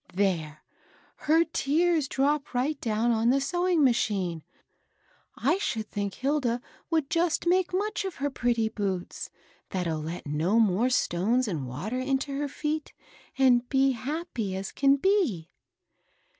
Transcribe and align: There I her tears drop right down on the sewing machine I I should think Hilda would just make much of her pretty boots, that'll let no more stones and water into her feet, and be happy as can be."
There 0.15 0.63
I 1.19 1.23
her 1.25 1.43
tears 1.43 2.07
drop 2.07 2.55
right 2.55 2.81
down 2.81 3.11
on 3.11 3.29
the 3.29 3.39
sewing 3.39 3.83
machine 3.83 4.41
I 5.35 5.51
I 5.51 5.57
should 5.59 5.91
think 5.91 6.15
Hilda 6.15 6.59
would 6.89 7.07
just 7.07 7.45
make 7.45 7.71
much 7.71 8.03
of 8.03 8.15
her 8.15 8.31
pretty 8.31 8.67
boots, 8.67 9.29
that'll 9.69 10.01
let 10.01 10.25
no 10.25 10.59
more 10.59 10.89
stones 10.89 11.47
and 11.47 11.67
water 11.67 11.99
into 11.99 12.35
her 12.35 12.47
feet, 12.47 12.93
and 13.37 13.69
be 13.69 13.91
happy 13.91 14.55
as 14.55 14.71
can 14.71 14.95
be." 14.95 15.51